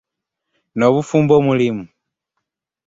[0.77, 1.83] N'obufumbo mulimu?